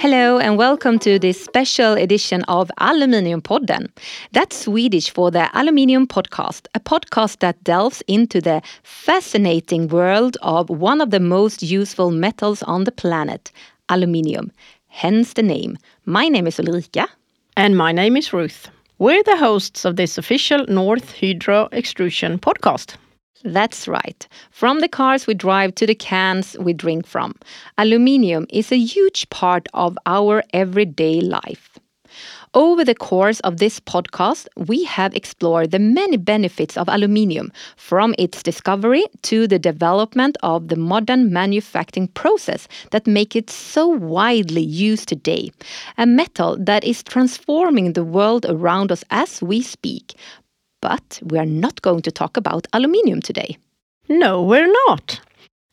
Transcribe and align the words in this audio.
Hello 0.00 0.38
and 0.38 0.56
welcome 0.56 1.00
to 1.00 1.18
this 1.18 1.42
special 1.42 1.94
edition 1.94 2.44
of 2.44 2.70
Aluminiumpodden. 2.78 3.88
That's 4.30 4.56
Swedish 4.56 5.10
for 5.10 5.32
the 5.32 5.50
Aluminium 5.58 6.06
Podcast, 6.06 6.68
a 6.76 6.78
podcast 6.78 7.40
that 7.40 7.64
delves 7.64 8.00
into 8.06 8.40
the 8.40 8.62
fascinating 8.84 9.88
world 9.88 10.36
of 10.40 10.70
one 10.70 11.00
of 11.00 11.10
the 11.10 11.18
most 11.18 11.64
useful 11.64 12.12
metals 12.12 12.62
on 12.62 12.84
the 12.84 12.92
planet, 12.92 13.50
aluminium. 13.88 14.52
Hence 14.86 15.32
the 15.32 15.42
name. 15.42 15.76
My 16.04 16.28
name 16.28 16.46
is 16.46 16.60
Ulrika. 16.60 17.08
And 17.56 17.76
my 17.76 17.90
name 17.90 18.16
is 18.16 18.32
Ruth. 18.32 18.68
We're 19.00 19.24
the 19.24 19.36
hosts 19.36 19.84
of 19.84 19.96
this 19.96 20.16
official 20.16 20.64
Norsk 20.66 21.18
Hydro 21.18 21.68
Extrusion 21.72 22.38
podcast. 22.38 22.94
That's 23.44 23.86
right. 23.86 24.26
From 24.50 24.80
the 24.80 24.88
cars 24.88 25.26
we 25.26 25.34
drive 25.34 25.74
to 25.76 25.86
the 25.86 25.94
cans 25.94 26.56
we 26.58 26.72
drink 26.72 27.06
from, 27.06 27.34
aluminium 27.76 28.46
is 28.50 28.72
a 28.72 28.78
huge 28.78 29.30
part 29.30 29.68
of 29.74 29.96
our 30.06 30.42
everyday 30.52 31.20
life. 31.20 31.78
Over 32.54 32.84
the 32.84 32.94
course 32.94 33.40
of 33.40 33.58
this 33.58 33.78
podcast, 33.78 34.48
we 34.56 34.82
have 34.84 35.14
explored 35.14 35.70
the 35.70 35.78
many 35.78 36.16
benefits 36.16 36.76
of 36.76 36.88
aluminium, 36.88 37.52
from 37.76 38.14
its 38.18 38.42
discovery 38.42 39.04
to 39.22 39.46
the 39.46 39.58
development 39.58 40.36
of 40.42 40.68
the 40.68 40.76
modern 40.76 41.30
manufacturing 41.32 42.08
process 42.08 42.66
that 42.90 43.06
make 43.06 43.36
it 43.36 43.50
so 43.50 43.86
widely 43.86 44.62
used 44.62 45.08
today. 45.08 45.52
A 45.98 46.06
metal 46.06 46.56
that 46.58 46.82
is 46.84 47.02
transforming 47.02 47.92
the 47.92 48.04
world 48.04 48.46
around 48.48 48.90
us 48.90 49.04
as 49.10 49.42
we 49.42 49.60
speak, 49.60 50.14
but 50.80 51.20
we 51.24 51.38
are 51.38 51.46
not 51.46 51.82
going 51.82 52.02
to 52.02 52.10
talk 52.10 52.36
about 52.36 52.66
aluminium 52.72 53.20
today. 53.20 53.56
No, 54.08 54.42
we're 54.42 54.72
not. 54.88 55.20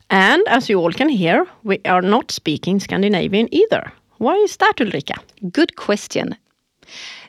And 0.10 0.44
as 0.48 0.70
you 0.70 0.80
all 0.80 0.92
can 0.92 1.10
hear, 1.10 1.48
we 1.64 1.80
are 1.86 2.02
not 2.02 2.32
speaking 2.32 2.80
Scandinavian 2.80 3.48
either. 3.52 3.92
Why 4.18 4.36
is 4.36 4.58
that, 4.58 4.80
Ulrika? 4.80 5.16
Good 5.52 5.76
question. 5.76 6.36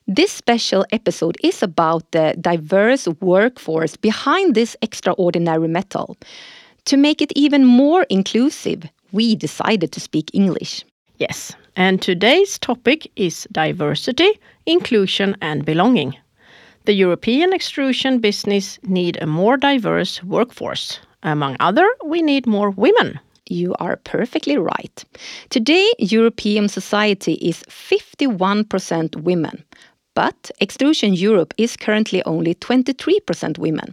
This 0.06 0.31
special 0.31 0.84
episode 0.92 1.37
is 1.42 1.62
about 1.62 2.12
the 2.12 2.37
diverse 2.41 3.09
workforce 3.20 3.97
behind 3.97 4.55
this 4.55 4.77
extraordinary 4.83 5.69
metal. 5.69 6.17
To 6.84 6.97
make 6.97 7.20
it 7.20 7.33
even 7.34 7.65
more 7.65 8.06
inclusive, 8.09 8.84
we 9.11 9.34
decided 9.34 9.91
to 9.93 10.00
speak 10.00 10.31
English. 10.33 10.84
Yes, 11.19 11.56
and 11.75 12.00
today's 12.00 12.59
topic 12.59 13.11
is 13.17 13.48
diversity, 13.50 14.39
inclusion, 14.67 15.37
and 15.41 15.65
belonging. 15.65 16.17
The 16.87 16.95
European 16.95 17.53
extrusion 17.53 18.20
business 18.20 18.79
need 18.84 19.19
a 19.20 19.27
more 19.27 19.56
diverse 19.56 20.23
workforce. 20.23 21.01
Among 21.25 21.56
other, 21.59 21.89
we 22.05 22.23
need 22.23 22.47
more 22.47 22.70
women. 22.70 23.19
You 23.51 23.75
are 23.81 23.97
perfectly 23.97 24.56
right. 24.56 25.05
Today, 25.51 25.91
European 25.98 26.69
society 26.69 27.33
is 27.43 27.65
51% 27.65 29.17
women, 29.17 29.65
but 30.15 30.53
Extrusion 30.61 31.12
Europe 31.15 31.55
is 31.56 31.77
currently 31.77 32.23
only 32.23 32.55
23% 32.55 33.59
women. 33.59 33.93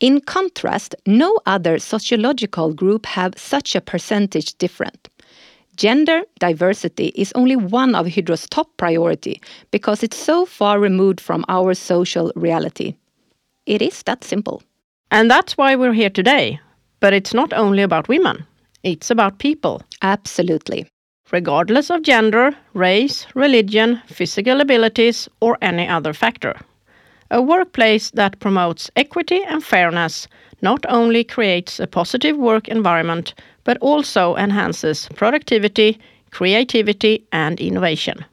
In 0.00 0.20
contrast, 0.20 0.94
no 1.06 1.38
other 1.46 1.78
sociological 1.78 2.74
group 2.74 3.06
have 3.06 3.32
such 3.38 3.74
a 3.74 3.80
percentage 3.80 4.58
different. 4.58 5.08
Gender 5.76 6.22
diversity 6.38 7.12
is 7.16 7.32
only 7.34 7.54
one 7.54 7.94
of 7.94 8.08
Hydro's 8.08 8.48
top 8.48 8.74
priority 8.78 9.42
because 9.70 10.02
it's 10.02 10.16
so 10.16 10.46
far 10.46 10.80
removed 10.80 11.20
from 11.20 11.44
our 11.48 11.74
social 11.74 12.32
reality. 12.34 12.94
It 13.66 13.82
is 13.82 14.02
that 14.04 14.24
simple. 14.24 14.62
And 15.10 15.30
that's 15.30 15.58
why 15.58 15.76
we're 15.76 15.92
here 15.92 16.10
today. 16.10 16.58
But 17.00 17.12
it's 17.12 17.34
not 17.34 17.52
only 17.52 17.82
about 17.82 18.08
women, 18.08 18.46
it's 18.84 19.10
about 19.10 19.38
people. 19.38 19.82
Absolutely. 20.00 20.86
Regardless 21.30 21.90
of 21.90 22.02
gender, 22.02 22.52
race, 22.72 23.26
religion, 23.34 24.00
physical 24.06 24.60
abilities, 24.60 25.28
or 25.40 25.58
any 25.60 25.86
other 25.86 26.14
factor. 26.14 26.56
A 27.30 27.42
workplace 27.42 28.10
that 28.12 28.38
promotes 28.38 28.90
equity 28.94 29.42
and 29.48 29.64
fairness 29.64 30.28
not 30.62 30.86
only 30.88 31.24
creates 31.24 31.80
a 31.80 31.86
positive 31.86 32.36
work 32.36 32.68
environment, 32.68 33.34
but 33.64 33.78
also 33.80 34.36
enhances 34.36 35.08
productivity, 35.14 35.98
creativity, 36.30 37.26
and 37.32 37.60
innovation. 37.60 38.24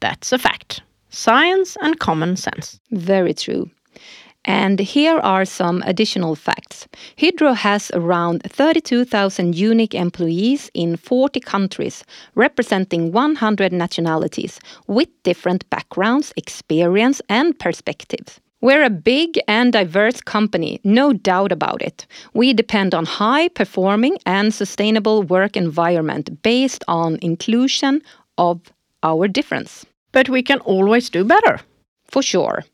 That's 0.00 0.32
a 0.32 0.38
fact. 0.38 0.82
Science 1.10 1.76
and 1.80 1.98
common 1.98 2.36
sense. 2.36 2.80
Very 2.90 3.34
true. 3.34 3.70
And 4.44 4.78
here 4.80 5.18
are 5.18 5.44
some 5.44 5.82
additional 5.86 6.34
facts. 6.34 6.88
Hydro 7.20 7.52
has 7.52 7.90
around 7.92 8.42
32,000 8.44 9.54
unique 9.54 9.94
employees 9.94 10.70
in 10.72 10.96
40 10.96 11.40
countries, 11.40 12.04
representing 12.34 13.12
100 13.12 13.72
nationalities, 13.72 14.58
with 14.86 15.08
different 15.24 15.68
backgrounds, 15.68 16.32
experience, 16.36 17.20
and 17.28 17.58
perspectives. 17.58 18.39
We're 18.62 18.84
a 18.84 18.90
big 18.90 19.40
and 19.48 19.72
diverse 19.72 20.20
company, 20.20 20.80
no 20.84 21.14
doubt 21.14 21.50
about 21.50 21.80
it. 21.80 22.06
We 22.34 22.52
depend 22.52 22.94
on 22.94 23.06
high 23.06 23.48
performing 23.48 24.18
and 24.26 24.52
sustainable 24.52 25.22
work 25.22 25.56
environment 25.56 26.42
based 26.42 26.84
on 26.86 27.18
inclusion 27.22 28.02
of 28.36 28.60
our 29.02 29.28
difference. 29.28 29.86
But 30.12 30.28
we 30.28 30.42
can 30.42 30.58
always 30.60 31.08
do 31.08 31.24
better. 31.24 31.60
For 32.04 32.22
sure. 32.22 32.64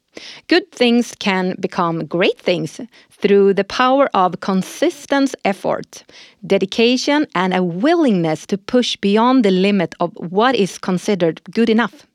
Good 0.48 0.72
things 0.72 1.14
can 1.20 1.54
become 1.60 2.06
great 2.06 2.40
things 2.40 2.80
through 3.12 3.54
the 3.54 3.64
power 3.64 4.08
of 4.12 4.40
consistent 4.40 5.36
effort, 5.44 6.02
dedication, 6.44 7.28
and 7.36 7.54
a 7.54 7.62
willingness 7.62 8.44
to 8.46 8.58
push 8.58 8.96
beyond 8.96 9.44
the 9.44 9.52
limit 9.52 9.94
of 10.00 10.12
what 10.16 10.56
is 10.56 10.78
considered 10.78 11.40
good 11.52 11.70
enough. 11.70 12.06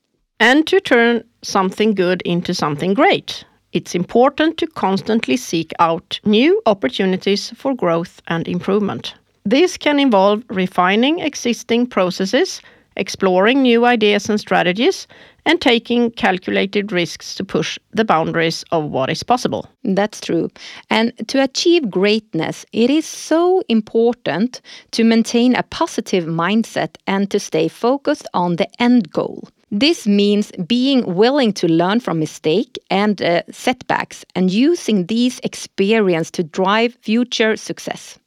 And 0.41 0.67
to 0.67 0.81
turn 0.81 1.23
something 1.41 1.93
good 1.93 2.21
into 2.23 2.53
something 2.53 2.93
great 2.95 3.45
it's 3.73 3.95
important 3.95 4.57
to 4.57 4.67
constantly 4.67 5.37
seek 5.37 5.71
out 5.79 6.19
new 6.25 6.61
opportunities 6.65 7.51
for 7.51 7.73
growth 7.73 8.21
and 8.27 8.47
improvement. 8.47 9.13
This 9.45 9.77
can 9.77 9.99
involve 9.99 10.43
refining 10.49 11.19
existing 11.19 11.87
processes, 11.87 12.61
exploring 12.95 13.61
new 13.61 13.85
ideas 13.85 14.29
and 14.29 14.39
strategies, 14.39 15.07
and 15.45 15.59
taking 15.59 16.11
calculated 16.11 16.91
risks 16.91 17.33
to 17.35 17.43
push 17.43 17.79
the 17.91 18.05
boundaries 18.05 18.63
of 18.71 18.91
what 18.91 19.09
is 19.09 19.23
possible. 19.23 19.67
That's 19.83 20.21
true. 20.21 20.49
And 20.89 21.11
to 21.27 21.41
achieve 21.41 21.89
greatness, 21.89 22.65
it 22.73 22.89
is 22.89 23.05
so 23.05 23.63
important 23.67 24.61
to 24.91 25.03
maintain 25.03 25.55
a 25.55 25.63
positive 25.63 26.25
mindset 26.25 26.97
and 27.07 27.31
to 27.31 27.39
stay 27.39 27.67
focused 27.67 28.27
on 28.33 28.57
the 28.57 28.67
end 28.81 29.11
goal. 29.11 29.47
This 29.71 30.05
means 30.05 30.51
being 30.67 31.15
willing 31.15 31.53
to 31.53 31.67
learn 31.67 32.01
from 32.01 32.19
mistake 32.19 32.77
and 32.89 33.21
uh, 33.21 33.43
setbacks 33.51 34.25
and 34.35 34.51
using 34.51 35.05
these 35.05 35.39
experience 35.43 36.29
to 36.31 36.43
drive 36.43 36.97
future 37.01 37.55
success. 37.55 38.19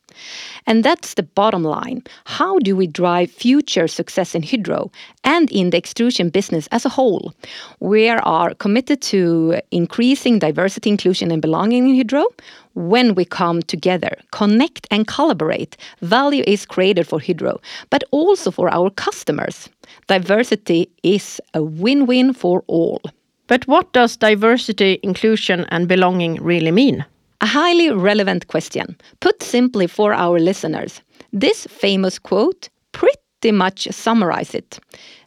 And 0.67 0.85
that's 0.85 1.15
the 1.15 1.23
bottom 1.23 1.63
line. 1.63 2.03
How 2.25 2.59
do 2.59 2.77
we 2.77 2.87
drive 2.87 3.31
future 3.31 3.89
success 3.89 4.35
in 4.35 4.43
Hydro 4.43 4.91
and 5.25 5.51
in 5.51 5.71
the 5.71 5.77
extrusion 5.79 6.31
business 6.31 6.67
as 6.69 6.85
a 6.85 6.89
whole? 6.89 7.33
We 7.81 8.09
are 8.09 8.55
committed 8.55 9.01
to 9.03 9.61
increasing 9.71 10.39
diversity, 10.39 10.91
inclusion, 10.91 11.31
and 11.31 11.43
belonging 11.43 11.89
in 11.89 11.97
Hydro. 11.97 12.27
When 12.75 13.15
we 13.15 13.25
come 13.25 13.63
together, 13.63 14.17
connect, 14.33 14.87
and 14.91 15.07
collaborate, 15.07 15.77
value 16.03 16.43
is 16.47 16.67
created 16.67 17.07
for 17.07 17.21
Hydro, 17.21 17.61
but 17.91 18.03
also 18.11 18.51
for 18.51 18.69
our 18.69 18.91
customers. 18.91 19.69
Diversity 20.09 20.91
is 21.03 21.41
a 21.53 21.63
win 21.63 22.07
win 22.07 22.33
for 22.33 22.65
all. 22.67 23.01
But 23.47 23.69
what 23.69 23.93
does 23.93 24.17
diversity, 24.17 24.99
inclusion, 25.03 25.67
and 25.69 25.87
belonging 25.87 26.43
really 26.43 26.71
mean? 26.71 27.05
A 27.45 27.47
highly 27.47 27.91
relevant 27.91 28.49
question. 28.49 28.97
Put 29.21 29.43
simply 29.43 29.87
for 29.87 30.15
our 30.15 30.39
listeners, 30.39 31.03
this 31.31 31.67
famous 31.67 32.19
quote 32.19 32.71
pretty 32.93 33.53
much 33.53 33.87
summarizes 33.91 34.55
it. 34.55 34.79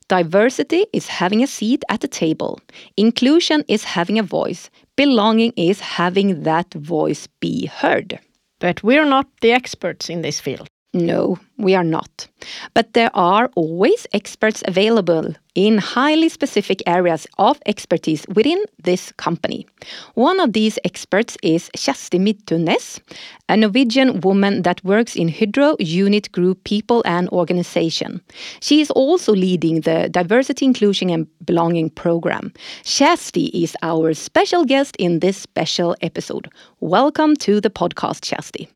Diversity 0.07 0.87
is 0.93 1.05
having 1.09 1.43
a 1.43 1.53
seat 1.57 1.83
at 1.89 2.01
the 2.01 2.07
table. 2.07 2.59
Inclusion 2.97 3.63
is 3.67 3.83
having 3.83 4.17
a 4.17 4.23
voice. 4.23 4.71
Belonging 4.95 5.53
is 5.55 5.79
having 5.79 6.41
that 6.41 6.73
voice 6.73 7.27
be 7.39 7.67
heard. 7.67 8.19
But 8.57 8.81
we're 8.81 9.05
not 9.05 9.27
the 9.41 9.51
experts 9.51 10.09
in 10.09 10.23
this 10.23 10.39
field. 10.39 10.67
No, 10.97 11.37
we 11.57 11.75
are 11.75 11.83
not. 11.83 12.27
But 12.73 12.93
there 12.93 13.11
are 13.13 13.51
always 13.55 14.07
experts 14.13 14.63
available 14.65 15.35
in 15.53 15.77
highly 15.77 16.27
specific 16.27 16.81
areas 16.87 17.27
of 17.37 17.59
expertise 17.67 18.25
within 18.33 18.63
this 18.81 19.11
company. 19.11 19.67
One 20.15 20.39
of 20.39 20.53
these 20.53 20.79
experts 20.83 21.37
is 21.43 21.69
Kjersti 21.77 22.19
Midtunes, 22.19 22.99
a 23.47 23.57
Norwegian 23.57 24.21
woman 24.21 24.63
that 24.63 24.83
works 24.83 25.15
in 25.15 25.29
Hydro 25.29 25.75
Unit 25.79 26.31
Group 26.31 26.63
People 26.63 27.03
and 27.05 27.29
Organization. 27.29 28.19
She 28.59 28.81
is 28.81 28.89
also 28.89 29.33
leading 29.33 29.81
the 29.81 30.09
Diversity, 30.09 30.65
Inclusion 30.65 31.11
and 31.11 31.27
Belonging 31.45 31.91
program. 31.91 32.51
Kjersti 32.83 33.51
is 33.53 33.77
our 33.83 34.15
special 34.15 34.65
guest 34.65 34.95
in 34.97 35.19
this 35.19 35.37
special 35.37 35.95
episode. 36.01 36.49
Welcome 36.79 37.35
to 37.37 37.61
the 37.61 37.69
podcast, 37.69 38.21
Kjersti. 38.25 38.67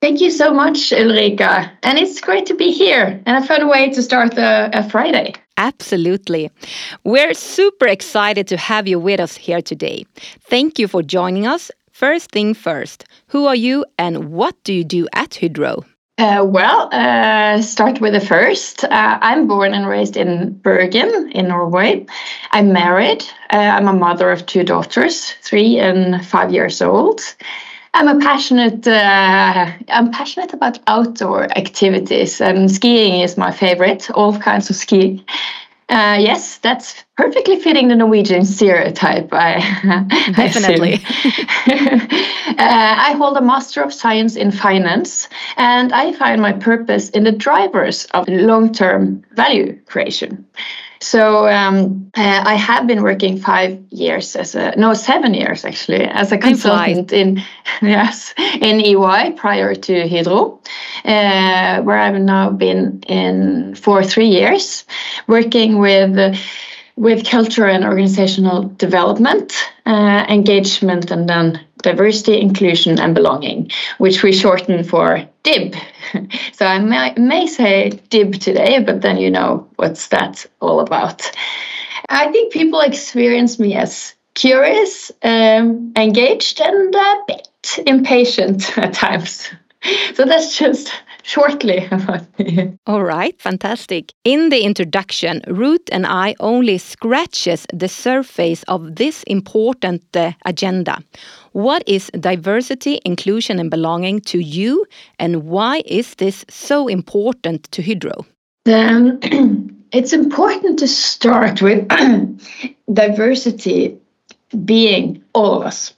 Thank 0.00 0.20
you 0.20 0.30
so 0.30 0.52
much, 0.52 0.92
Ulrika. 0.92 1.72
And 1.82 1.98
it's 1.98 2.20
great 2.20 2.46
to 2.46 2.54
be 2.54 2.70
here. 2.70 3.20
And 3.26 3.42
a 3.42 3.46
fun 3.46 3.68
way 3.68 3.90
to 3.90 4.02
start 4.02 4.38
a, 4.38 4.70
a 4.72 4.88
Friday. 4.88 5.34
Absolutely. 5.56 6.50
We're 7.02 7.34
super 7.34 7.88
excited 7.88 8.46
to 8.48 8.56
have 8.56 8.86
you 8.86 9.00
with 9.00 9.18
us 9.18 9.36
here 9.36 9.60
today. 9.60 10.06
Thank 10.48 10.78
you 10.78 10.86
for 10.86 11.02
joining 11.02 11.48
us. 11.48 11.72
First 11.90 12.30
thing 12.30 12.54
first, 12.54 13.06
who 13.26 13.46
are 13.46 13.56
you 13.56 13.84
and 13.98 14.30
what 14.30 14.54
do 14.62 14.72
you 14.72 14.84
do 14.84 15.08
at 15.14 15.34
Hydro? 15.34 15.84
Uh, 16.16 16.44
well, 16.44 16.88
uh, 16.92 17.60
start 17.60 18.00
with 18.00 18.12
the 18.12 18.20
first. 18.20 18.84
Uh, 18.84 19.18
I'm 19.20 19.48
born 19.48 19.74
and 19.74 19.86
raised 19.86 20.16
in 20.16 20.52
Bergen 20.58 21.30
in 21.32 21.48
Norway. 21.48 22.06
I'm 22.52 22.72
married. 22.72 23.24
Uh, 23.52 23.56
I'm 23.56 23.88
a 23.88 23.92
mother 23.92 24.30
of 24.30 24.46
two 24.46 24.62
daughters, 24.62 25.32
three 25.42 25.78
and 25.78 26.24
five 26.24 26.52
years 26.52 26.82
old. 26.82 27.20
I'm 27.94 28.08
a 28.08 28.20
passionate. 28.20 28.86
Uh, 28.86 29.72
I'm 29.88 30.10
passionate 30.10 30.52
about 30.52 30.78
outdoor 30.86 31.44
activities, 31.56 32.40
and 32.40 32.70
skiing 32.70 33.22
is 33.22 33.36
my 33.36 33.50
favorite. 33.50 34.10
All 34.10 34.38
kinds 34.38 34.70
of 34.70 34.76
skiing. 34.76 35.24
Uh, 35.88 36.18
yes, 36.20 36.58
that's 36.58 37.02
perfectly 37.16 37.58
fitting 37.58 37.88
the 37.88 37.96
Norwegian 37.96 38.44
stereotype. 38.44 39.30
I, 39.32 39.58
Definitely. 40.36 40.94
uh, 42.58 42.94
I 42.98 43.14
hold 43.16 43.38
a 43.38 43.40
Master 43.40 43.82
of 43.82 43.94
Science 43.94 44.36
in 44.36 44.50
Finance, 44.50 45.28
and 45.56 45.92
I 45.94 46.12
find 46.12 46.42
my 46.42 46.52
purpose 46.52 47.08
in 47.10 47.24
the 47.24 47.32
drivers 47.32 48.04
of 48.12 48.28
long 48.28 48.70
term 48.70 49.24
value 49.32 49.80
creation. 49.86 50.46
So 51.00 51.48
um, 51.48 52.10
uh, 52.16 52.42
I 52.44 52.54
have 52.54 52.86
been 52.86 53.02
working 53.02 53.38
five 53.38 53.78
years 53.90 54.34
as 54.34 54.54
a 54.54 54.74
no 54.76 54.94
seven 54.94 55.34
years 55.34 55.64
actually 55.64 56.04
as 56.04 56.32
a 56.32 56.38
consultant 56.38 57.12
in 57.12 57.42
yes 57.82 58.34
in 58.60 58.80
EY 58.80 59.32
prior 59.36 59.74
to 59.74 60.08
Hydro, 60.08 60.60
uh, 61.04 61.82
where 61.82 61.98
I've 61.98 62.20
now 62.20 62.50
been 62.50 63.00
in 63.06 63.74
for 63.74 64.02
three 64.02 64.28
years, 64.28 64.84
working 65.26 65.78
with. 65.78 66.18
Uh, 66.18 66.34
with 66.98 67.24
culture 67.24 67.68
and 67.68 67.84
organizational 67.84 68.64
development, 68.76 69.52
uh, 69.86 70.26
engagement, 70.28 71.12
and 71.12 71.28
then 71.28 71.60
diversity, 71.82 72.40
inclusion, 72.40 72.98
and 72.98 73.14
belonging, 73.14 73.70
which 73.98 74.24
we 74.24 74.32
shorten 74.32 74.82
for 74.82 75.24
DIB. 75.48 75.74
so 76.52 76.66
I 76.66 76.78
may, 76.78 77.14
may 77.16 77.46
say 77.46 77.90
DIB 78.10 78.34
today, 78.34 78.82
but 78.82 79.02
then 79.02 79.16
you 79.16 79.30
know 79.30 79.68
what's 79.76 80.08
that 80.08 80.46
all 80.60 80.80
about. 80.80 81.30
I 82.08 82.30
think 82.32 82.52
people 82.52 82.80
experience 82.80 83.58
me 83.58 83.74
as 83.74 84.14
curious, 84.34 85.10
um, 85.22 85.92
engaged, 85.96 86.60
and 86.60 86.94
a 86.94 87.16
bit 87.26 87.78
impatient 87.86 88.78
at 88.78 88.94
times. 88.94 89.48
So 90.14 90.24
that's 90.24 90.58
just 90.58 90.92
shortly 91.28 91.86
about. 91.90 92.22
All 92.86 93.02
right, 93.02 93.40
fantastic. 93.40 94.12
In 94.24 94.48
the 94.48 94.62
introduction, 94.62 95.42
Ruth 95.46 95.86
and 95.92 96.06
I 96.06 96.34
only 96.40 96.78
scratches 96.78 97.66
the 97.72 97.88
surface 97.88 98.62
of 98.66 98.96
this 98.96 99.22
important 99.24 100.02
uh, 100.16 100.32
agenda. 100.46 100.98
What 101.52 101.82
is 101.86 102.10
diversity, 102.18 103.00
inclusion 103.04 103.58
and 103.58 103.70
belonging 103.70 104.20
to 104.22 104.38
you 104.38 104.86
and 105.18 105.44
why 105.44 105.82
is 105.84 106.14
this 106.14 106.46
so 106.48 106.88
important 106.88 107.70
to 107.72 107.82
Hydro? 107.82 108.24
Um, 108.66 109.18
it's 109.92 110.14
important 110.14 110.78
to 110.78 110.88
start 110.88 111.60
with 111.60 111.86
diversity 112.92 113.98
being 114.64 115.22
all 115.34 115.60
of 115.60 115.66
us. 115.66 115.92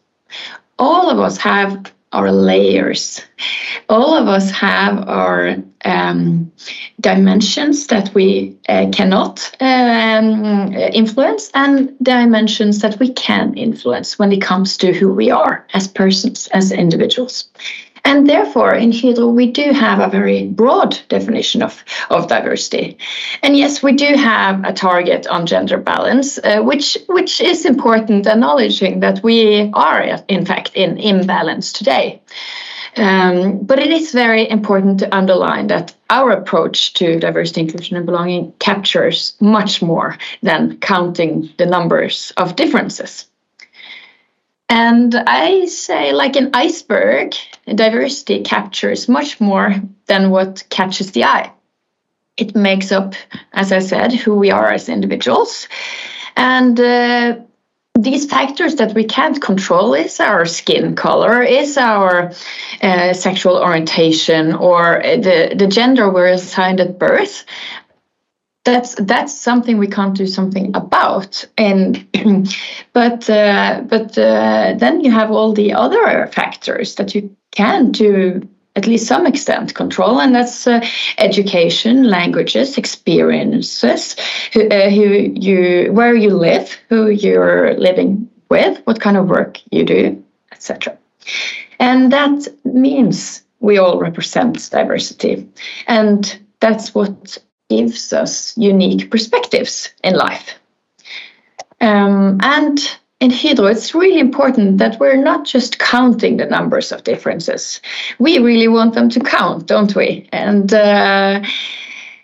All 0.78 1.08
of 1.08 1.20
us 1.20 1.36
have 1.36 1.92
our 2.12 2.32
layers. 2.32 3.22
All 3.88 4.14
of 4.14 4.26
us 4.26 4.50
have 4.50 5.08
our 5.08 5.56
um, 5.84 6.50
dimensions 7.00 7.86
that 7.86 8.12
we 8.14 8.56
uh, 8.68 8.88
cannot 8.92 9.50
um, 9.60 10.72
influence 10.74 11.50
and 11.54 11.96
dimensions 12.02 12.80
that 12.80 12.98
we 12.98 13.12
can 13.12 13.54
influence 13.54 14.18
when 14.18 14.32
it 14.32 14.42
comes 14.42 14.76
to 14.78 14.92
who 14.92 15.12
we 15.12 15.30
are 15.30 15.66
as 15.72 15.86
persons, 15.86 16.48
as 16.48 16.72
individuals. 16.72 17.48
And 18.04 18.28
therefore, 18.28 18.74
in 18.74 18.92
Hydro, 18.92 19.28
we 19.28 19.50
do 19.50 19.72
have 19.72 20.00
a 20.00 20.08
very 20.08 20.46
broad 20.46 20.98
definition 21.08 21.62
of, 21.62 21.84
of 22.10 22.28
diversity. 22.28 22.98
And 23.42 23.56
yes, 23.56 23.82
we 23.82 23.92
do 23.92 24.14
have 24.14 24.64
a 24.64 24.72
target 24.72 25.26
on 25.26 25.46
gender 25.46 25.78
balance, 25.78 26.38
uh, 26.38 26.60
which, 26.60 26.96
which 27.08 27.40
is 27.40 27.64
important, 27.64 28.26
acknowledging 28.26 29.00
that 29.00 29.22
we 29.22 29.70
are, 29.74 30.02
in 30.28 30.44
fact, 30.44 30.72
in 30.74 30.98
imbalance 30.98 31.72
today. 31.72 32.20
Um, 32.96 33.60
but 33.64 33.78
it 33.78 33.92
is 33.92 34.10
very 34.12 34.50
important 34.50 34.98
to 34.98 35.14
underline 35.14 35.68
that 35.68 35.94
our 36.08 36.32
approach 36.32 36.94
to 36.94 37.20
diversity, 37.20 37.60
inclusion, 37.60 37.96
and 37.96 38.06
belonging 38.06 38.52
captures 38.58 39.36
much 39.40 39.80
more 39.80 40.18
than 40.42 40.78
counting 40.78 41.50
the 41.56 41.66
numbers 41.66 42.32
of 42.36 42.56
differences. 42.56 43.29
And 44.70 45.16
I 45.16 45.66
say, 45.66 46.12
like 46.12 46.36
an 46.36 46.50
iceberg, 46.54 47.34
diversity 47.66 48.42
captures 48.44 49.08
much 49.08 49.40
more 49.40 49.74
than 50.06 50.30
what 50.30 50.64
catches 50.70 51.10
the 51.10 51.24
eye. 51.24 51.52
It 52.36 52.54
makes 52.54 52.92
up, 52.92 53.14
as 53.52 53.72
I 53.72 53.80
said, 53.80 54.12
who 54.12 54.36
we 54.36 54.52
are 54.52 54.70
as 54.70 54.88
individuals. 54.88 55.66
And 56.36 56.78
uh, 56.78 57.40
these 57.98 58.26
factors 58.26 58.76
that 58.76 58.94
we 58.94 59.04
can't 59.04 59.42
control 59.42 59.94
is 59.94 60.20
our 60.20 60.46
skin 60.46 60.94
color, 60.94 61.42
is 61.42 61.76
our 61.76 62.32
uh, 62.80 63.12
sexual 63.12 63.58
orientation, 63.58 64.54
or 64.54 65.02
the, 65.02 65.54
the 65.58 65.66
gender 65.66 66.08
we're 66.08 66.28
assigned 66.28 66.80
at 66.80 66.96
birth, 66.96 67.44
that's 68.70 68.94
that's 68.94 69.34
something 69.34 69.78
we 69.78 69.86
can't 69.86 70.16
do 70.16 70.26
something 70.26 70.74
about. 70.74 71.44
And 71.58 72.06
but 72.92 73.28
uh, 73.28 73.82
but 73.86 74.16
uh, 74.16 74.74
then 74.78 75.00
you 75.04 75.10
have 75.10 75.30
all 75.30 75.52
the 75.52 75.72
other 75.72 76.26
factors 76.28 76.94
that 76.96 77.14
you 77.14 77.34
can 77.50 77.92
to 77.94 78.48
at 78.76 78.86
least 78.86 79.06
some 79.06 79.26
extent 79.26 79.74
control 79.74 80.20
and 80.20 80.32
that's 80.32 80.66
uh, 80.66 80.80
education 81.18 82.04
languages 82.04 82.78
experiences 82.78 84.14
who, 84.52 84.68
uh, 84.68 84.88
who 84.88 85.34
you 85.34 85.92
where 85.92 86.14
you 86.14 86.30
live 86.30 86.78
who 86.88 87.08
you're 87.10 87.74
living 87.74 88.30
with 88.48 88.80
what 88.84 89.00
kind 89.00 89.16
of 89.16 89.28
work 89.28 89.58
you 89.72 89.84
do 89.84 90.24
etc 90.52 90.96
and 91.80 92.12
that 92.12 92.46
means 92.64 93.42
we 93.60 93.78
all 93.78 93.98
represent 93.98 94.70
diversity. 94.70 95.48
And 95.86 96.38
that's 96.60 96.94
what 96.94 97.38
gives 97.70 98.12
us 98.12 98.56
unique 98.58 99.10
perspectives 99.10 99.88
in 100.04 100.14
life. 100.14 100.54
Um, 101.80 102.38
and 102.42 102.78
in 103.20 103.30
Hydro, 103.30 103.66
it's 103.66 103.94
really 103.94 104.18
important 104.18 104.78
that 104.78 104.98
we're 105.00 105.16
not 105.16 105.46
just 105.46 105.78
counting 105.78 106.36
the 106.36 106.46
numbers 106.46 106.92
of 106.92 107.04
differences. 107.04 107.80
We 108.18 108.38
really 108.38 108.68
want 108.68 108.94
them 108.94 109.08
to 109.10 109.20
count, 109.20 109.66
don't 109.66 109.94
we? 109.94 110.28
And 110.32 110.72
uh, 110.74 111.42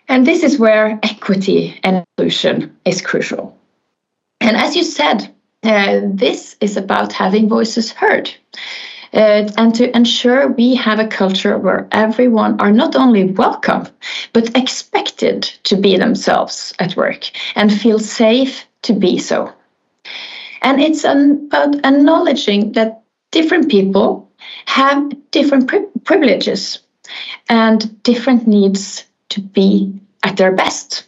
and 0.09 0.25
this 0.25 0.43
is 0.43 0.59
where 0.59 0.99
equity 1.03 1.79
and 1.83 2.03
inclusion 2.17 2.75
is 2.85 3.01
crucial. 3.01 3.57
And 4.41 4.55
as 4.57 4.75
you 4.75 4.83
said, 4.83 5.33
uh, 5.63 6.01
this 6.03 6.55
is 6.61 6.77
about 6.77 7.13
having 7.13 7.49
voices 7.49 7.91
heard 7.91 8.33
uh, 9.13 9.49
and 9.57 9.73
to 9.75 9.95
ensure 9.95 10.49
we 10.49 10.75
have 10.75 10.99
a 10.99 11.07
culture 11.07 11.57
where 11.57 11.87
everyone 11.91 12.59
are 12.59 12.71
not 12.71 12.95
only 12.95 13.25
welcome 13.25 13.87
but 14.33 14.55
expected 14.57 15.43
to 15.63 15.75
be 15.75 15.97
themselves 15.97 16.73
at 16.79 16.95
work 16.95 17.29
and 17.55 17.73
feel 17.73 17.99
safe 17.99 18.65
to 18.81 18.93
be 18.93 19.17
so. 19.17 19.51
And 20.61 20.81
it's 20.81 21.03
about 21.03 21.75
acknowledging 21.85 22.73
that 22.73 23.01
different 23.31 23.69
people 23.69 24.29
have 24.65 25.11
different 25.31 25.67
pri- 25.67 25.85
privileges 26.03 26.79
and 27.49 28.01
different 28.03 28.47
needs 28.47 29.05
to 29.29 29.41
be 29.41 29.93
at 30.23 30.37
their 30.37 30.51
best. 30.51 31.07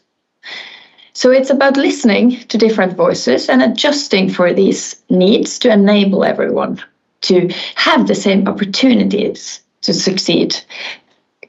So 1.14 1.32
it's 1.32 1.50
about 1.50 1.76
listening 1.76 2.40
to 2.48 2.58
different 2.58 2.96
voices 2.96 3.50
and 3.50 3.62
adjusting 3.62 4.30
for 4.30 4.54
these 4.54 4.96
needs 5.10 5.60
to 5.60 5.72
enable 5.72 6.24
everyone 6.24 6.82
to 7.22 7.50
have 7.76 8.08
the 8.08 8.16
same 8.16 8.48
opportunities 8.48 9.62
to 9.82 9.94
succeed, 9.94 10.56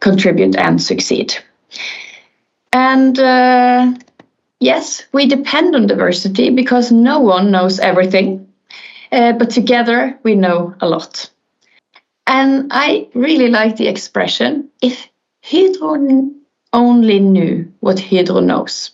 contribute, 0.01 0.57
and 0.57 0.83
succeed. 0.83 1.35
And 2.73 3.19
uh, 3.19 3.93
yes, 4.61 5.03
we 5.13 5.27
depend 5.27 5.75
on 5.75 5.87
diversity 5.87 6.51
because 6.51 6.93
no 6.93 7.19
one 7.19 7.51
knows 7.51 7.79
everything, 7.79 8.49
uh, 9.13 9.33
but 9.33 9.51
together 9.51 10.19
we 10.23 10.35
know 10.35 10.75
a 10.81 10.89
lot. 10.89 11.31
And 12.27 12.69
I 12.71 13.09
really 13.15 13.49
like 13.49 13.77
the 13.77 13.89
expression 13.89 14.69
if 14.81 15.09
Hydro 15.43 16.31
only 16.73 17.19
knew 17.19 17.73
what 17.81 17.99
Hydro 17.99 18.41
knows. 18.41 18.93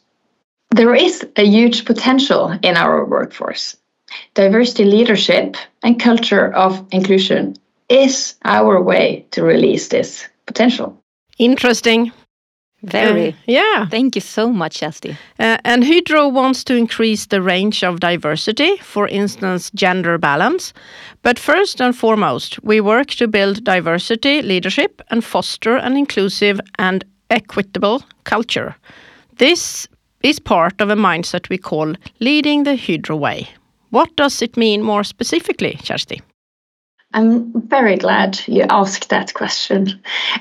There 0.71 0.95
is 0.95 1.27
a 1.37 1.45
huge 1.45 1.85
potential 1.85 2.59
in 2.63 2.77
our 2.77 3.05
workforce 3.05 3.77
diversity 4.35 4.85
leadership 4.85 5.57
and 5.83 6.01
culture 6.01 6.53
of 6.55 6.85
inclusion 6.91 7.57
is 7.89 8.35
our 8.45 8.83
way 8.83 9.27
to 9.31 9.43
release 9.43 9.89
this 9.89 10.29
potential. 10.47 10.97
Interesting. 11.39 12.13
Very. 12.83 13.29
Uh, 13.31 13.37
yeah. 13.47 13.87
Thank 13.89 14.15
you 14.15 14.21
so 14.21 14.49
much, 14.51 14.83
Esti. 14.83 15.17
Uh, 15.39 15.57
and 15.65 15.85
Hydro 15.85 16.29
wants 16.29 16.63
to 16.65 16.77
increase 16.77 17.27
the 17.27 17.43
range 17.43 17.83
of 17.83 18.01
diversity, 18.01 18.77
for 18.77 19.09
instance, 19.09 19.71
gender 19.75 20.19
balance. 20.19 20.73
But 21.23 21.39
first 21.39 21.81
and 21.81 21.97
foremost, 21.97 22.63
we 22.63 22.81
work 22.81 23.09
to 23.09 23.27
build 23.27 23.65
diversity 23.65 24.43
leadership 24.43 25.03
and 25.11 25.25
foster 25.25 25.77
an 25.77 25.97
inclusive 25.97 26.61
and 26.79 27.05
equitable 27.31 28.05
culture. 28.25 28.77
This 29.39 29.89
is 30.23 30.39
part 30.39 30.81
of 30.81 30.91
a 30.91 30.97
mindset 30.97 31.49
we 31.49 31.59
call 31.59 31.95
leading 32.21 32.65
the 32.65 32.77
Hydro 32.77 33.17
way. 33.17 33.49
What 33.97 34.15
does 34.15 34.43
it 34.43 34.59
mean 34.59 34.83
more 34.83 35.05
specifically, 35.05 35.79
Kjersti? 35.83 36.21
I'm 37.15 37.51
very 37.67 37.97
glad 37.97 38.39
you 38.47 38.67
asked 38.69 39.09
that 39.09 39.33
question. 39.33 39.89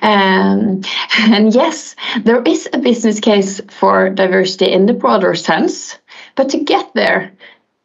Um, 0.02 0.82
and 1.20 1.56
yes, 1.56 1.96
there 2.26 2.42
is 2.42 2.68
a 2.74 2.80
business 2.80 3.22
case 3.22 3.62
for 3.70 4.10
diversity 4.10 4.70
in 4.70 4.88
the 4.88 4.94
broader 4.94 5.36
sense, 5.36 5.98
but 6.36 6.50
to 6.50 6.58
get 6.66 6.94
there, 6.96 7.32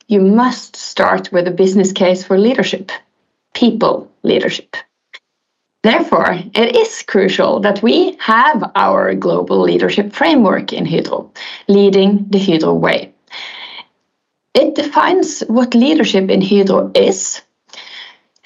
you 0.08 0.20
must 0.20 0.74
start 0.74 1.30
with 1.30 1.46
a 1.46 1.52
business 1.62 1.92
case 1.92 2.24
for 2.24 2.36
leadership, 2.36 2.90
people 3.54 4.10
leadership. 4.24 4.74
Therefore, 5.84 6.32
it 6.52 6.74
is 6.74 7.04
crucial 7.06 7.60
that 7.60 7.80
we 7.80 8.16
have 8.18 8.72
our 8.74 9.14
global 9.14 9.60
leadership 9.60 10.12
framework 10.12 10.72
in 10.72 10.84
Hydro, 10.84 11.30
leading 11.68 12.26
the 12.28 12.40
Hydro 12.40 12.74
way. 12.74 13.12
It 14.54 14.74
defines 14.74 15.40
what 15.40 15.74
leadership 15.74 16.28
in 16.28 16.42
Hydro 16.42 16.90
is 16.94 17.40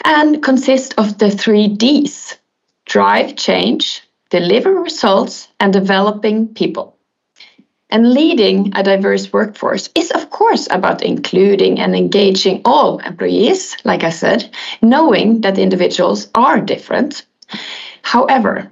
and 0.04 0.42
consists 0.42 0.94
of 0.96 1.18
the 1.18 1.30
three 1.30 1.68
Ds 1.68 2.36
drive 2.84 3.36
change, 3.36 4.02
deliver 4.28 4.74
results, 4.74 5.48
and 5.60 5.72
developing 5.72 6.48
people. 6.48 6.96
And 7.90 8.12
leading 8.12 8.72
a 8.74 8.82
diverse 8.82 9.32
workforce 9.32 9.88
is, 9.94 10.10
of 10.10 10.30
course, 10.30 10.66
about 10.70 11.02
including 11.02 11.78
and 11.78 11.94
engaging 11.94 12.60
all 12.64 12.98
employees, 12.98 13.76
like 13.84 14.04
I 14.04 14.10
said, 14.10 14.50
knowing 14.82 15.40
that 15.42 15.58
individuals 15.58 16.28
are 16.34 16.60
different. 16.60 17.24
However, 18.02 18.70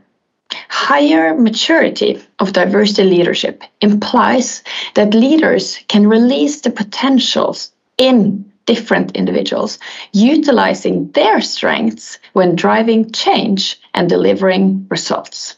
higher 0.69 1.35
maturity 1.35 2.23
of 2.39 2.53
diversity 2.53 3.05
leadership 3.05 3.63
implies 3.81 4.63
that 4.95 5.15
leaders 5.15 5.79
can 5.89 6.07
release 6.07 6.61
the 6.61 6.71
potentials 6.71 7.73
in 7.99 8.51
different 8.67 9.13
individuals, 9.17 9.79
utilizing 10.13 11.11
their 11.13 11.41
strengths 11.41 12.19
when 12.33 12.57
driving 12.57 13.11
change 13.13 13.81
and 13.95 14.09
delivering 14.09 14.87
results. 14.91 15.57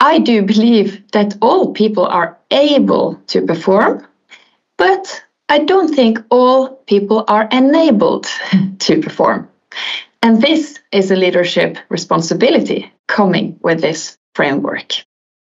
I 0.00 0.18
do 0.18 0.42
believe 0.42 1.10
that 1.12 1.36
all 1.40 1.72
people 1.72 2.06
are 2.06 2.38
able 2.50 3.16
to 3.28 3.42
perform, 3.42 4.06
but 4.76 5.22
I 5.48 5.60
don't 5.60 5.94
think 5.94 6.18
all 6.30 6.68
people 6.86 7.24
are 7.28 7.48
enabled 7.50 8.26
to 8.80 9.00
perform. 9.00 9.48
And 10.26 10.42
this 10.42 10.80
is 10.90 11.12
a 11.12 11.14
leadership 11.14 11.78
responsibility 11.88 12.92
coming 13.06 13.56
with 13.62 13.80
this 13.80 14.18
framework. 14.34 15.04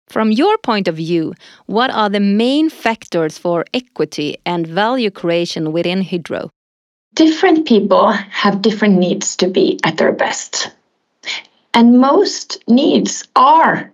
From 0.07 0.31
your 0.31 0.55
point 0.59 0.87
of 0.87 0.97
view, 0.97 1.33
what 1.65 1.89
are 1.89 2.11
the 2.11 2.19
main 2.19 2.69
factors 2.69 3.39
for 3.39 3.65
equity 3.73 4.37
and 4.45 4.67
value 4.67 5.09
creation 5.09 5.71
within 5.71 6.03
Hydro? 6.03 6.51
Different 7.15 7.67
people 7.67 8.11
have 8.11 8.61
different 8.61 8.99
needs 8.99 9.35
to 9.37 9.47
be 9.47 9.79
at 9.83 9.97
their 9.97 10.11
best. 10.11 10.69
And 11.73 11.99
most 11.99 12.63
needs 12.67 13.27
are 13.35 13.91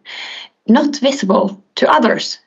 not 0.68 0.98
visible 0.98 1.64
to 1.76 1.90
others. 1.90 2.40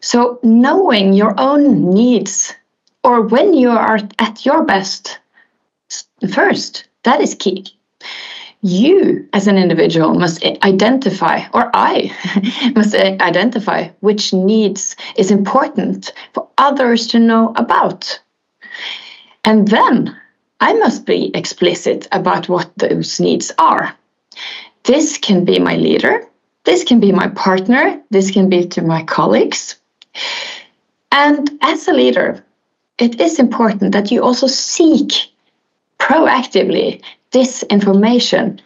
So, 0.00 0.38
knowing 0.42 1.12
your 1.12 1.38
own 1.38 1.92
needs 1.92 2.54
or 3.02 3.20
when 3.20 3.52
you 3.52 3.68
are 3.68 3.98
at 4.18 4.46
your 4.46 4.64
best 4.64 5.18
first, 6.32 6.88
that 7.04 7.20
is 7.20 7.34
key. 7.34 7.66
You 8.62 9.28
as 9.32 9.46
an 9.46 9.58
individual 9.58 10.14
must 10.14 10.42
identify 10.44 11.42
or 11.52 11.70
i 11.74 12.10
must 12.74 12.94
identify 12.94 13.88
which 14.00 14.32
needs 14.32 14.96
is 15.16 15.30
important 15.30 16.12
for 16.32 16.48
others 16.58 17.06
to 17.08 17.18
know 17.18 17.52
about. 17.56 18.20
And 19.44 19.68
then 19.68 20.16
i 20.60 20.72
must 20.72 21.04
be 21.04 21.30
explicit 21.34 22.08
about 22.12 22.48
what 22.48 22.70
those 22.78 23.20
needs 23.20 23.52
are. 23.58 23.94
This 24.84 25.18
can 25.18 25.44
be 25.44 25.58
my 25.58 25.76
leader. 25.76 26.26
This 26.64 26.84
can 26.84 27.00
be 27.00 27.12
my 27.12 27.28
partner. 27.28 28.02
This 28.10 28.30
can 28.30 28.48
be 28.48 28.66
to 28.68 28.80
my 28.80 29.02
colleagues. 29.02 29.76
And 31.12 31.50
as 31.60 31.86
a 31.86 31.92
leader 31.92 32.44
it 32.98 33.20
is 33.20 33.38
important 33.38 33.92
that 33.92 34.10
you 34.10 34.22
also 34.22 34.46
seek 34.46 35.33
proactively 36.04 37.02
this 37.30 37.62
information 37.64 38.60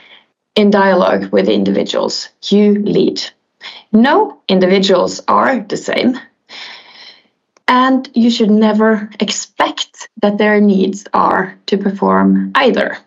in 0.57 0.71
dialogue 0.71 1.31
with 1.33 1.49
individuals 1.49 2.29
you 2.51 2.75
lead. 2.83 3.23
No 3.93 4.41
individuals 4.49 5.21
are 5.29 5.61
the 5.61 5.77
same, 5.77 6.19
and 7.69 8.11
you 8.15 8.31
should 8.31 8.51
never 8.51 9.09
expect 9.21 10.09
that 10.21 10.39
their 10.39 10.61
needs 10.61 11.07
are 11.15 11.57
to 11.67 11.79
perform 11.79 12.51
either. 12.57 12.99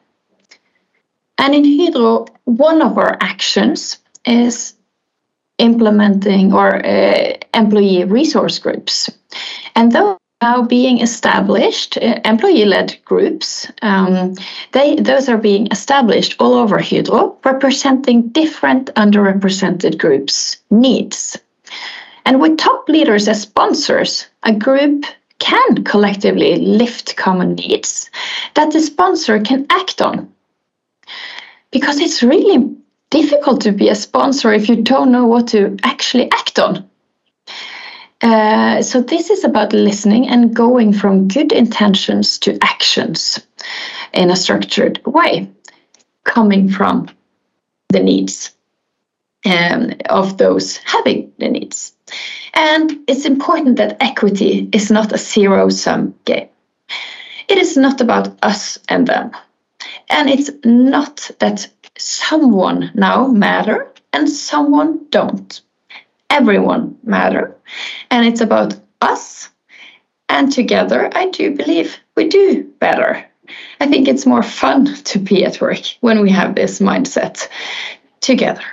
And 1.37 1.53
in 1.53 1.65
Hydro, 1.65 2.27
one 2.45 2.81
of 2.81 2.97
our 2.97 3.17
actions 3.19 3.97
is 4.25 4.75
implementing 5.57 6.53
or 6.53 6.85
uh, 6.85 7.33
employee 7.53 8.05
resource 8.05 8.59
groups. 8.59 9.09
And 9.75 9.91
those 9.91 10.20
now 10.41 10.63
being 10.63 11.01
established, 11.01 11.97
uh, 11.97 12.19
employee-led 12.25 12.97
groups. 13.05 13.71
Um, 13.81 14.35
they 14.71 14.95
those 14.95 15.29
are 15.29 15.37
being 15.37 15.67
established 15.71 16.35
all 16.39 16.53
over 16.53 16.79
Hydro, 16.79 17.37
representing 17.45 18.29
different 18.29 18.89
underrepresented 18.95 19.97
groups' 19.97 20.57
needs. 20.69 21.37
And 22.25 22.41
with 22.41 22.57
top 22.57 22.89
leaders 22.89 23.27
as 23.27 23.41
sponsors, 23.41 24.27
a 24.43 24.53
group 24.53 25.05
can 25.39 25.83
collectively 25.83 26.55
lift 26.57 27.17
common 27.17 27.55
needs 27.55 28.09
that 28.53 28.71
the 28.71 28.79
sponsor 28.79 29.39
can 29.39 29.65
act 29.69 30.01
on. 30.01 30.31
Because 31.71 31.99
it's 31.99 32.21
really 32.21 32.75
difficult 33.09 33.61
to 33.61 33.71
be 33.71 33.89
a 33.89 33.95
sponsor 33.95 34.53
if 34.53 34.69
you 34.69 34.75
don't 34.75 35.11
know 35.11 35.25
what 35.25 35.47
to 35.49 35.77
actually 35.83 36.31
act 36.31 36.59
on. 36.59 36.90
Uh, 38.21 38.81
so 38.81 39.01
this 39.01 39.29
is 39.29 39.43
about 39.43 39.73
listening 39.73 40.27
and 40.27 40.55
going 40.55 40.93
from 40.93 41.27
good 41.27 41.51
intentions 41.51 42.37
to 42.37 42.57
actions 42.61 43.39
in 44.13 44.29
a 44.29 44.35
structured 44.35 45.01
way, 45.05 45.49
coming 46.23 46.69
from 46.69 47.07
the 47.89 47.99
needs 47.99 48.51
um, 49.45 49.91
of 50.09 50.37
those 50.37 50.77
having 50.77 51.31
the 51.39 51.49
needs. 51.49 51.93
And 52.53 52.99
it's 53.07 53.25
important 53.25 53.77
that 53.77 53.97
equity 54.01 54.69
is 54.71 54.91
not 54.91 55.13
a 55.13 55.17
zero 55.17 55.69
sum 55.69 56.13
game. 56.25 56.49
It 57.47 57.57
is 57.57 57.75
not 57.75 58.01
about 58.01 58.37
us 58.43 58.77
and 58.87 59.07
them. 59.07 59.31
And 60.09 60.29
it's 60.29 60.51
not 60.63 61.31
that 61.39 61.67
someone 61.97 62.91
now 62.93 63.27
matter 63.27 63.91
and 64.13 64.29
someone 64.29 65.05
don't 65.09 65.61
everyone 66.31 66.97
matter. 67.03 67.55
And 68.09 68.25
it's 68.25 68.41
about 68.41 68.75
us. 69.01 69.49
And 70.29 70.51
together, 70.51 71.09
I 71.13 71.29
do 71.29 71.55
believe 71.55 71.97
we 72.15 72.27
do 72.27 72.63
better. 72.79 73.25
I 73.79 73.87
think 73.87 74.07
it's 74.07 74.25
more 74.25 74.43
fun 74.43 74.95
to 74.95 75.19
be 75.19 75.43
at 75.43 75.59
work 75.59 75.81
when 75.99 76.21
we 76.21 76.29
have 76.31 76.55
this 76.55 76.79
mindset 76.79 77.47
together. 78.21 78.63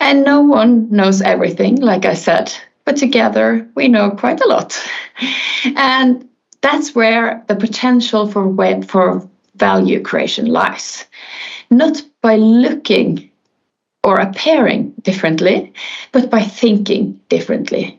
And 0.00 0.24
no 0.24 0.40
one 0.40 0.90
knows 0.90 1.20
everything, 1.20 1.76
like 1.76 2.06
I 2.06 2.14
said, 2.14 2.52
but 2.84 2.96
together 2.96 3.68
we 3.74 3.88
know 3.88 4.10
quite 4.10 4.40
a 4.40 4.48
lot. 4.48 4.78
And 5.76 6.28
that's 6.60 6.94
where 6.94 7.44
the 7.48 7.56
potential 7.56 8.26
for 8.26 8.82
for 8.82 9.28
value 9.56 10.00
creation 10.02 10.46
lies. 10.46 11.04
Not 11.70 12.02
by 12.22 12.36
looking 12.36 13.30
or 14.04 14.20
appearing 14.20 14.92
differently, 15.02 15.72
but 16.12 16.30
by 16.30 16.42
thinking 16.42 17.20
differently. 17.28 17.98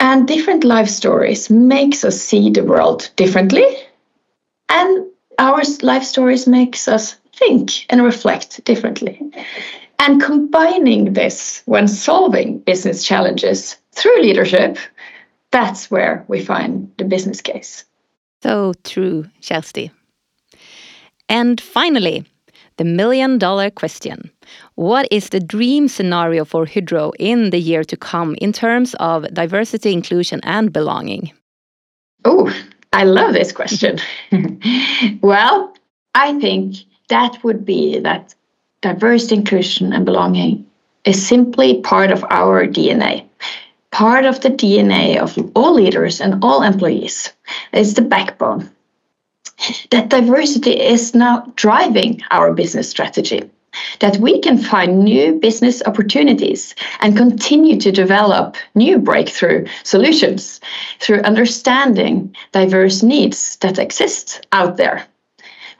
And 0.00 0.26
different 0.26 0.64
life 0.64 0.88
stories 0.88 1.50
makes 1.50 2.04
us 2.04 2.20
see 2.20 2.50
the 2.50 2.64
world 2.64 3.10
differently, 3.16 3.66
and 4.70 5.06
our 5.38 5.62
life 5.82 6.04
stories 6.04 6.46
makes 6.46 6.88
us 6.88 7.16
think 7.34 7.86
and 7.90 8.02
reflect 8.02 8.64
differently. 8.64 9.20
And 9.98 10.22
combining 10.22 11.12
this 11.12 11.62
when 11.66 11.86
solving 11.86 12.58
business 12.60 13.04
challenges 13.04 13.76
through 13.92 14.22
leadership, 14.22 14.78
that's 15.50 15.90
where 15.90 16.24
we 16.28 16.42
find 16.42 16.90
the 16.96 17.04
business 17.04 17.42
case. 17.42 17.84
So 18.42 18.72
true, 18.84 19.26
Kjersti. 19.42 19.90
And 21.28 21.60
finally, 21.60 22.24
the 22.80 22.84
million 22.86 23.36
dollar 23.36 23.68
question. 23.68 24.30
What 24.74 25.06
is 25.10 25.28
the 25.28 25.38
dream 25.38 25.86
scenario 25.86 26.46
for 26.46 26.64
Hydro 26.64 27.12
in 27.18 27.50
the 27.50 27.60
year 27.60 27.84
to 27.84 27.94
come 27.94 28.34
in 28.40 28.54
terms 28.54 28.94
of 28.94 29.28
diversity, 29.34 29.92
inclusion, 29.92 30.40
and 30.44 30.72
belonging? 30.72 31.30
Oh, 32.24 32.50
I 32.94 33.04
love 33.04 33.34
this 33.34 33.52
question. 33.52 33.98
well, 35.20 35.76
I 36.14 36.40
think 36.40 36.76
that 37.10 37.44
would 37.44 37.66
be 37.66 37.98
that 37.98 38.34
diversity, 38.80 39.34
inclusion, 39.34 39.92
and 39.92 40.06
belonging 40.06 40.64
is 41.04 41.20
simply 41.20 41.82
part 41.82 42.10
of 42.10 42.24
our 42.30 42.66
DNA, 42.66 43.26
part 43.90 44.24
of 44.24 44.40
the 44.40 44.48
DNA 44.48 45.18
of 45.18 45.36
all 45.54 45.74
leaders 45.74 46.18
and 46.18 46.42
all 46.42 46.62
employees. 46.62 47.30
It's 47.74 47.92
the 47.92 48.08
backbone. 48.16 48.70
That 49.90 50.08
diversity 50.08 50.80
is 50.80 51.14
now 51.14 51.52
driving 51.56 52.22
our 52.30 52.52
business 52.52 52.88
strategy. 52.88 53.50
That 54.00 54.16
we 54.16 54.40
can 54.40 54.58
find 54.58 55.04
new 55.04 55.34
business 55.34 55.82
opportunities 55.86 56.74
and 57.00 57.16
continue 57.16 57.78
to 57.80 57.92
develop 57.92 58.56
new 58.74 58.98
breakthrough 58.98 59.66
solutions 59.84 60.60
through 60.98 61.20
understanding 61.20 62.34
diverse 62.52 63.02
needs 63.02 63.56
that 63.56 63.78
exist 63.78 64.44
out 64.52 64.76
there 64.76 65.06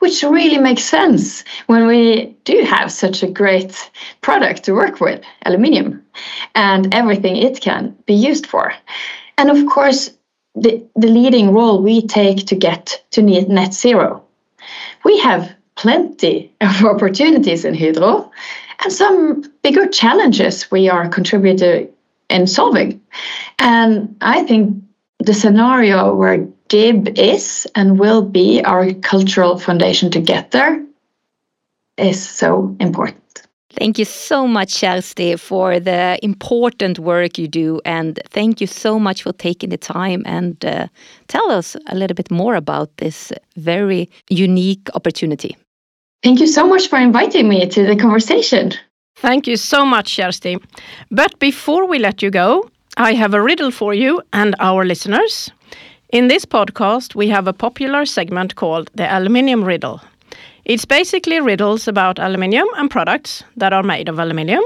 which 0.00 0.22
really 0.22 0.58
makes 0.58 0.82
sense 0.84 1.44
when 1.66 1.86
we 1.86 2.34
do 2.44 2.62
have 2.64 2.90
such 2.90 3.22
a 3.22 3.30
great 3.30 3.90
product 4.22 4.64
to 4.64 4.72
work 4.72 5.00
with, 5.00 5.22
aluminium, 5.44 6.02
and 6.54 6.92
everything 6.94 7.36
it 7.36 7.60
can 7.60 7.96
be 8.06 8.14
used 8.14 8.46
for. 8.46 8.72
And 9.38 9.50
of 9.50 9.66
course, 9.66 10.10
the, 10.54 10.84
the 10.96 11.08
leading 11.08 11.52
role 11.52 11.82
we 11.82 12.06
take 12.06 12.46
to 12.46 12.54
get 12.54 13.02
to 13.12 13.22
net 13.22 13.74
zero. 13.74 14.24
We 15.04 15.18
have 15.20 15.54
plenty 15.76 16.52
of 16.60 16.84
opportunities 16.92 17.64
in 17.64 17.74
Hydro 17.74 18.30
and 18.82 18.92
some 18.92 19.42
bigger 19.62 19.86
challenges 19.86 20.70
we 20.70 20.88
are 20.88 21.08
contributing 21.08 21.88
in 22.28 22.46
solving. 22.46 23.00
And 23.58 24.16
I 24.20 24.42
think 24.44 24.82
the 25.18 25.34
scenario 25.34 26.14
where 26.14 26.48
DIB 26.68 27.18
is 27.18 27.66
and 27.74 27.98
will 27.98 28.22
be 28.22 28.62
our 28.62 28.92
cultural 28.94 29.58
foundation 29.58 30.10
to 30.12 30.20
get 30.20 30.52
there 30.52 30.84
is 31.98 32.26
so 32.26 32.74
important. 32.80 33.20
Thank 33.78 33.98
you 33.98 34.04
so 34.04 34.48
much, 34.48 34.74
Kjersti, 34.74 35.38
for 35.38 35.78
the 35.78 36.18
important 36.22 36.98
work 36.98 37.38
you 37.38 37.46
do. 37.46 37.80
And 37.84 38.18
thank 38.30 38.60
you 38.60 38.66
so 38.66 38.98
much 38.98 39.22
for 39.22 39.32
taking 39.32 39.70
the 39.70 39.78
time 39.78 40.22
and 40.26 40.64
uh, 40.64 40.88
tell 41.28 41.50
us 41.50 41.76
a 41.86 41.94
little 41.94 42.14
bit 42.14 42.30
more 42.30 42.56
about 42.56 42.96
this 42.96 43.32
very 43.56 44.10
unique 44.28 44.88
opportunity. 44.94 45.56
Thank 46.22 46.40
you 46.40 46.46
so 46.46 46.66
much 46.66 46.88
for 46.88 46.98
inviting 46.98 47.48
me 47.48 47.66
to 47.66 47.86
the 47.86 47.96
conversation. 47.96 48.72
Thank 49.16 49.46
you 49.46 49.56
so 49.56 49.84
much, 49.84 50.16
Kjersti. 50.16 50.60
But 51.10 51.38
before 51.38 51.86
we 51.86 51.98
let 51.98 52.22
you 52.22 52.30
go, 52.30 52.68
I 52.96 53.14
have 53.14 53.34
a 53.34 53.42
riddle 53.42 53.70
for 53.70 53.94
you 53.94 54.20
and 54.32 54.54
our 54.58 54.84
listeners. 54.84 55.50
In 56.12 56.28
this 56.28 56.44
podcast, 56.44 57.14
we 57.14 57.28
have 57.28 57.46
a 57.46 57.52
popular 57.52 58.04
segment 58.04 58.56
called 58.56 58.90
the 58.94 59.06
Aluminium 59.06 59.62
Riddle. 59.62 60.00
It's 60.64 60.84
basically 60.84 61.40
riddles 61.40 61.88
about 61.88 62.18
aluminium 62.18 62.66
and 62.76 62.90
products 62.90 63.44
that 63.56 63.72
are 63.72 63.82
made 63.82 64.08
of 64.08 64.18
aluminium, 64.18 64.62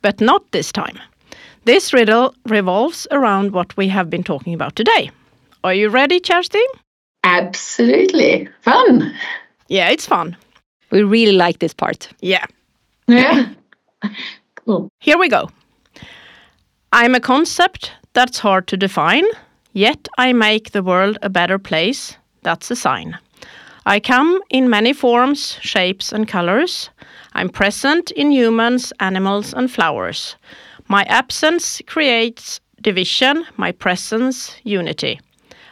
but 0.00 0.20
not 0.20 0.50
this 0.52 0.72
time. 0.72 0.98
This 1.64 1.92
riddle 1.92 2.34
revolves 2.46 3.06
around 3.10 3.52
what 3.52 3.76
we 3.76 3.88
have 3.88 4.10
been 4.10 4.24
talking 4.24 4.54
about 4.54 4.76
today. 4.76 5.10
Are 5.64 5.74
you 5.74 5.88
ready, 5.88 6.20
Kjersti? 6.20 6.64
Absolutely. 7.24 8.48
Fun. 8.62 9.14
Yeah, 9.68 9.90
it's 9.90 10.06
fun. 10.06 10.36
We 10.90 11.02
really 11.02 11.36
like 11.36 11.60
this 11.60 11.74
part. 11.74 12.08
Yeah. 12.20 12.44
Yeah. 13.06 13.48
cool. 14.56 14.88
Here 14.98 15.18
we 15.18 15.28
go. 15.28 15.48
I'm 16.92 17.14
a 17.14 17.20
concept 17.20 17.92
that's 18.12 18.38
hard 18.38 18.66
to 18.68 18.76
define 18.76 19.24
Yet 19.74 20.06
I 20.18 20.34
make 20.34 20.72
the 20.72 20.82
world 20.82 21.16
a 21.22 21.30
better 21.30 21.58
place, 21.58 22.16
that's 22.42 22.70
a 22.70 22.76
sign. 22.76 23.18
I 23.84 23.98
come 23.98 24.40
in 24.48 24.70
many 24.70 24.92
forms, 24.92 25.58
shapes, 25.60 26.12
and 26.12 26.28
colors. 26.28 26.90
I'm 27.32 27.48
present 27.48 28.12
in 28.12 28.30
humans, 28.30 28.92
animals, 29.00 29.52
and 29.52 29.70
flowers. 29.70 30.36
My 30.88 31.02
absence 31.04 31.82
creates 31.86 32.60
division, 32.80 33.44
my 33.56 33.72
presence, 33.72 34.54
unity. 34.62 35.20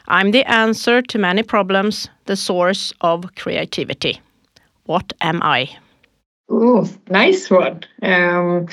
I'm 0.09 0.33
the 0.33 0.45
answer 0.51 1.03
to 1.03 1.19
many 1.19 1.45
problems, 1.45 2.09
the 2.27 2.35
source 2.35 2.93
of 3.01 3.33
creativity. 3.37 4.21
What 4.87 5.13
am 5.21 5.41
I? 5.43 5.71
Oh, 6.49 6.89
nice 7.11 7.49
one. 7.49 7.85
Um, 8.03 8.67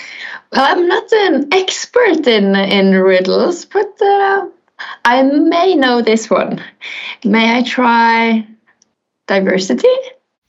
well, 0.51 0.65
I'm 0.65 0.87
not 0.87 1.11
an 1.11 1.53
expert 1.53 2.25
in 2.25 2.55
in 2.55 2.95
riddles, 2.95 3.65
but 3.65 4.01
uh, 4.01 4.47
I 5.05 5.21
may 5.21 5.75
know 5.75 6.01
this 6.01 6.27
one. 6.27 6.59
May 7.23 7.55
I 7.57 7.61
try 7.61 8.47
diversity? 9.27 9.95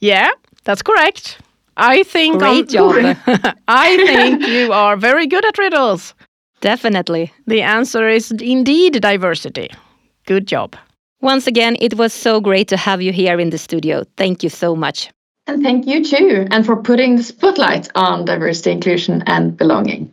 Yeah, 0.01 0.31
that's 0.65 0.83
correct. 0.83 1.39
I 1.77 2.03
think 2.03 2.39
Great 2.39 2.69
job. 2.69 2.95
I 3.69 3.97
think 4.07 4.47
you 4.55 4.73
are 4.73 4.97
very 4.97 5.27
good 5.27 5.45
at 5.45 5.59
riddles. 5.59 6.15
Definitely. 6.61 7.33
The 7.47 7.63
answer 7.63 8.09
is 8.09 8.33
indeed 8.33 9.01
diversity. 9.01 9.71
Good 10.27 10.47
job. 10.47 10.77
Once 11.21 11.47
again, 11.47 11.77
it 11.81 11.95
was 11.95 12.13
so 12.13 12.41
great 12.41 12.69
to 12.69 12.77
have 12.77 13.01
you 13.01 13.13
here 13.13 13.39
in 13.39 13.51
the 13.51 13.59
studio. 13.59 14.05
Thank 14.17 14.43
you 14.43 14.49
so 14.49 14.75
much. 14.75 15.11
And 15.47 15.63
thank 15.63 15.87
you 15.87 16.05
too, 16.05 16.47
and 16.51 16.67
for 16.67 16.77
putting 16.77 17.17
the 17.17 17.23
spotlight 17.23 17.89
on 17.95 18.27
diversity, 18.27 18.73
inclusion, 18.73 19.23
and 19.27 19.57
belonging. 19.57 20.13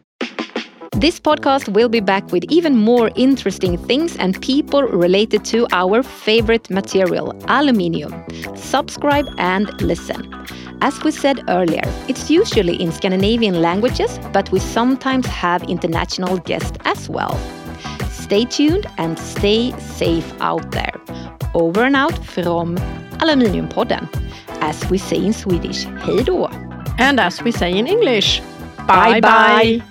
This 0.98 1.20
podcast 1.20 1.68
will 1.70 1.90
be 1.90 2.00
back 2.00 2.32
with 2.32 2.46
even 2.50 2.78
more 2.78 3.12
interesting 3.16 3.78
things 3.78 4.16
and 4.16 4.42
people 4.42 4.82
related 4.84 5.44
to 5.46 5.68
our 5.72 6.02
favorite 6.02 6.70
material, 6.70 7.36
aluminium. 7.48 8.14
Subscribe 8.56 9.28
and 9.38 9.70
listen. 9.82 10.34
As 10.82 11.04
we 11.04 11.12
said 11.12 11.42
earlier, 11.50 11.84
it's 12.08 12.30
usually 12.30 12.82
in 12.82 12.92
Scandinavian 12.92 13.62
languages, 13.62 14.20
but 14.32 14.50
we 14.52 14.60
sometimes 14.60 15.26
have 15.28 15.64
international 15.64 16.38
guests 16.38 16.78
as 16.86 17.10
well. 17.10 17.38
Stay 18.10 18.46
tuned 18.46 18.88
and 18.98 19.20
stay 19.20 19.72
safe 19.80 20.34
out 20.40 20.72
there. 20.72 20.94
Over 21.54 21.84
and 21.84 21.96
out 21.96 22.18
from 22.26 22.78
Aluminiumpodden. 23.20 24.08
As 24.62 24.90
we 24.90 24.98
say 24.98 25.18
in 25.18 25.34
Swedish, 25.34 25.86
hej 26.06 26.24
då! 26.24 26.50
And 26.98 27.20
as 27.20 27.42
we 27.44 27.52
say 27.52 27.78
in 27.78 27.88
English, 27.88 28.42
Bye 28.88 29.20
bye. 29.20 29.82